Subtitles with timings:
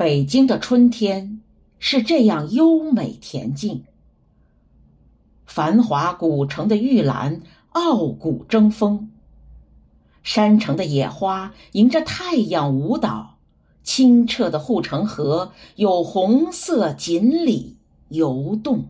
[0.00, 1.42] 北京的春天
[1.78, 3.84] 是这样优美恬静，
[5.44, 7.42] 繁华古城的玉兰
[7.72, 9.10] 傲骨争锋，
[10.22, 13.36] 山城的野花迎着太阳舞蹈，
[13.82, 17.76] 清澈的护城河有红色锦鲤
[18.08, 18.86] 游动。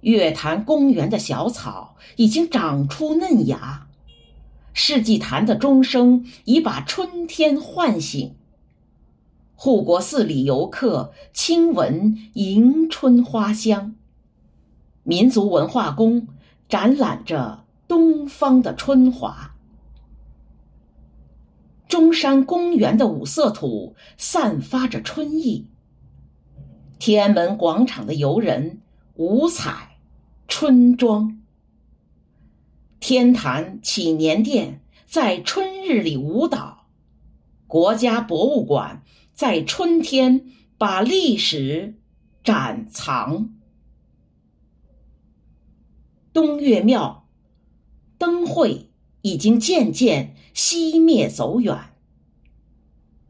[0.00, 3.86] 月坛公园的小草已经长出嫩芽，
[4.72, 8.34] 世纪坛的钟声已把春天唤醒。
[9.58, 13.96] 护国寺里游客亲闻迎春花香，
[15.02, 16.28] 民族文化宫
[16.68, 19.56] 展览着东方的春华。
[21.88, 25.66] 中山公园的五色土散发着春意，
[26.98, 28.82] 天安门广场的游人
[29.14, 29.96] 五彩
[30.46, 31.40] 春装，
[33.00, 36.88] 天坛祈年殿在春日里舞蹈，
[37.66, 39.02] 国家博物馆。
[39.36, 40.46] 在春天，
[40.78, 41.94] 把历史
[42.42, 43.50] 展藏。
[46.32, 47.28] 东岳庙
[48.16, 48.88] 灯会
[49.20, 51.78] 已经渐渐熄灭走远，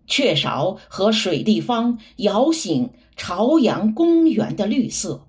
[0.07, 5.27] 雀巢和水立方摇醒朝阳公园的绿色。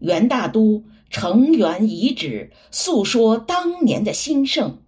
[0.00, 4.82] 元大都城垣遗址诉说当年的兴盛，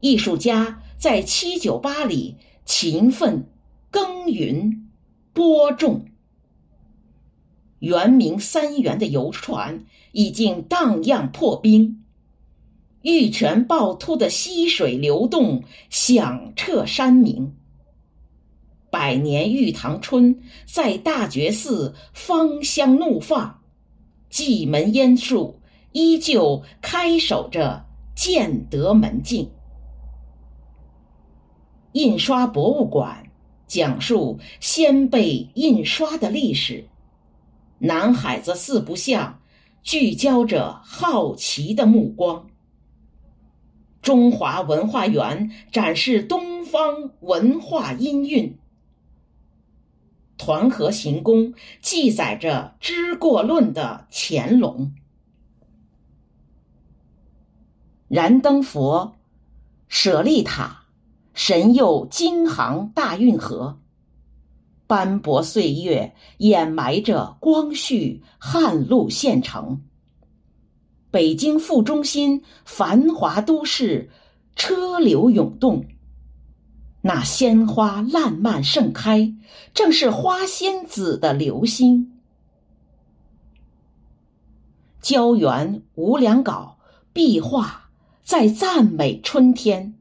[0.00, 3.46] 艺术家在七九八里勤奋。
[3.90, 4.88] 耕耘，
[5.32, 6.06] 播种。
[7.80, 12.04] 圆明三元的游船已经荡漾破冰，
[13.02, 17.56] 玉泉趵突的溪水流动响彻山明。
[18.90, 23.62] 百年玉堂春在大觉寺芳香怒放，
[24.28, 25.60] 蓟门烟树
[25.92, 29.50] 依旧开守着建德门径。
[31.92, 33.29] 印刷博物馆。
[33.70, 36.88] 讲述先辈印刷的历史，
[37.78, 39.40] 南海子四不像
[39.84, 42.48] 聚焦着好奇的目光。
[44.02, 48.58] 中华文化园展示东方文化音韵。
[50.36, 54.92] 团河行宫记载着知过论的乾隆。
[58.08, 59.14] 燃灯佛，
[59.86, 60.79] 舍利塔。
[61.42, 63.78] 神佑京杭大运河，
[64.86, 69.80] 斑驳岁月掩埋着光绪汉路县城。
[71.10, 74.10] 北京副中心繁华都市，
[74.54, 75.86] 车流涌动。
[77.00, 79.34] 那鲜花烂漫盛开，
[79.72, 82.20] 正是花仙子的流星。
[85.00, 86.76] 胶原无良稿
[87.14, 87.88] 壁画
[88.22, 89.94] 在赞美春天。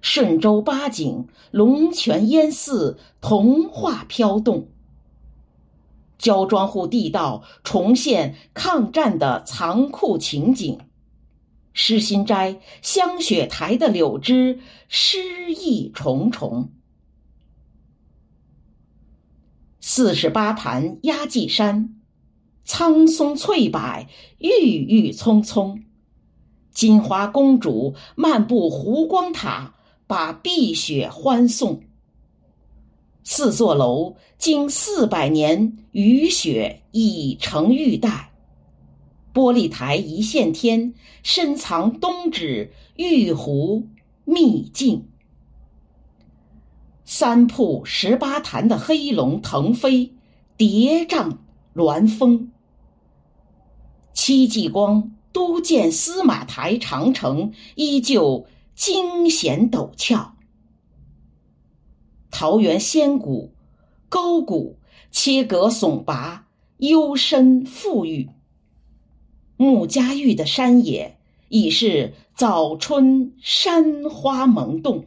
[0.00, 4.68] 顺州八景，龙泉烟寺，童话飘动。
[6.18, 10.78] 焦庄户地道重现抗战的残酷情景，
[11.72, 16.70] 诗心斋香雪台的柳枝诗意重重。
[19.80, 21.94] 四十八盘压髻山，
[22.64, 24.06] 苍松翠柏
[24.38, 25.82] 郁郁葱葱。
[26.70, 29.74] 金花公主漫步湖光塔。
[30.10, 31.84] 把碧雪欢送。
[33.22, 38.32] 四座楼经四百年雨雪已成玉带，
[39.32, 43.86] 玻璃台一线天，深藏东指玉壶
[44.24, 45.06] 秘境。
[47.04, 50.12] 三瀑十八潭的黑龙腾飞，
[50.56, 51.36] 叠嶂
[51.72, 52.50] 峦峰。
[54.12, 58.48] 戚继光督建司马台长城，依旧。
[58.80, 60.36] 惊险陡峭，
[62.30, 63.52] 桃源仙谷
[64.08, 64.78] 沟谷
[65.10, 66.48] 切割耸拔，
[66.78, 68.30] 幽深富裕。
[69.58, 71.18] 穆家峪的山野
[71.50, 75.04] 已是早春山花萌动。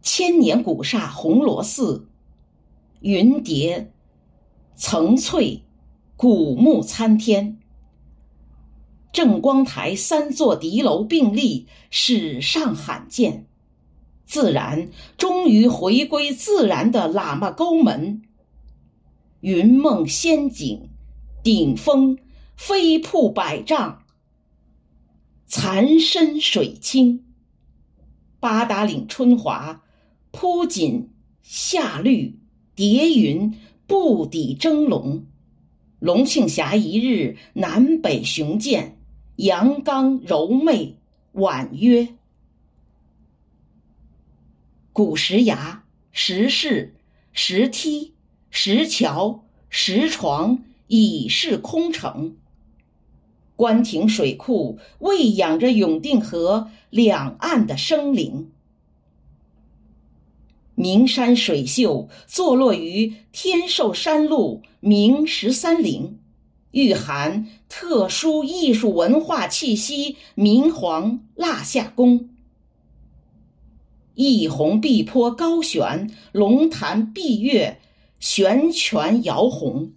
[0.00, 2.08] 千年古刹红螺寺，
[3.00, 3.92] 云叠
[4.76, 5.62] 层翠，
[6.16, 7.58] 古木参天。
[9.12, 13.46] 正光台三座敌楼并立，史上罕见。
[14.24, 14.88] 自然
[15.18, 18.22] 终于回归自然的喇嘛沟门，
[19.40, 20.88] 云梦仙境，
[21.42, 22.16] 顶峰
[22.56, 24.02] 飞瀑百丈，
[25.46, 27.24] 残深水清。
[28.40, 29.82] 八达岭春华，
[30.30, 31.10] 铺锦
[31.42, 32.40] 夏绿，
[32.74, 33.52] 叠云
[33.86, 35.24] 不抵峥嵘。
[35.98, 38.96] 龙庆峡一日南北雄健。
[39.36, 40.96] 阳刚柔媚
[41.32, 42.08] 婉约，
[44.92, 46.94] 古石崖、石室、
[47.32, 48.12] 石梯、
[48.50, 52.36] 石桥、石床已是空城。
[53.56, 58.50] 官亭水库喂养着永定河两岸的生灵。
[60.74, 66.18] 名山水秀坐落于天寿山路明十三陵，
[66.72, 70.16] 蕴含特殊艺术文化气息。
[70.34, 72.28] 明皇蜡下宫，
[74.14, 77.80] 一泓碧波高悬，龙潭碧月
[78.18, 79.92] 悬泉摇红。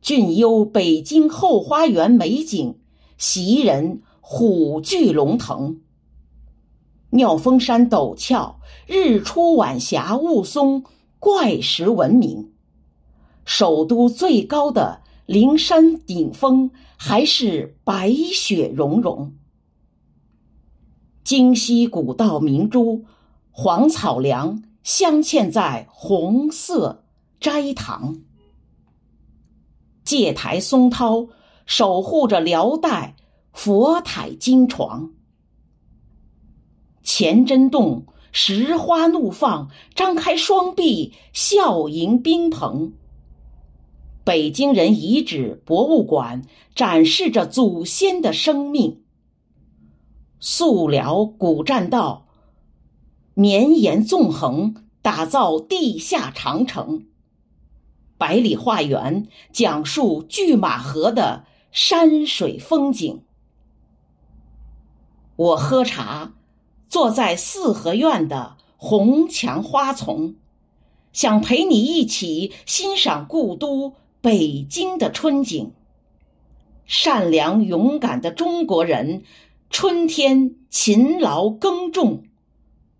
[0.00, 2.78] 俊幽北京后花园美景，
[3.16, 5.80] 袭人虎踞龙腾。
[7.10, 10.84] 妙峰山陡峭，日出晚霞雾凇，
[11.18, 12.52] 怪石闻名。
[13.44, 19.34] 首都最高的灵山顶峰还是白雪融融。
[21.22, 23.04] 京西古道明珠，
[23.50, 27.04] 黄草梁镶嵌在红色
[27.40, 28.22] 斋堂。
[30.02, 31.28] 戒台松涛
[31.66, 33.14] 守护着辽代
[33.52, 35.10] 佛台金床。
[37.02, 42.94] 钱真洞石花怒放，张开双臂笑迎宾朋。
[44.28, 46.42] 北京人遗址博物馆
[46.74, 49.02] 展示着祖先的生命。
[50.38, 52.26] 素辽古栈道
[53.32, 57.06] 绵延纵横，打造地下长城。
[58.18, 63.22] 百里画园讲述拒马河的山水风景。
[65.36, 66.34] 我喝茶。
[66.86, 70.34] 坐在四合院的红墙花丛，
[71.14, 75.72] 想陪你一起欣赏故都北京的春景。
[76.86, 79.22] 善良勇敢的中国人，
[79.68, 82.24] 春天勤劳耕种，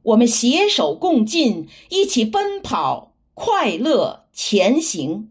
[0.02, 5.30] 我们携手共进，一起奔跑，快乐前行。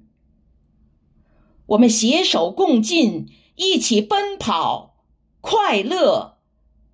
[1.67, 4.95] 我们携手共进，一起奔跑，
[5.39, 6.37] 快乐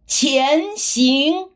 [0.06, 1.52] 前行。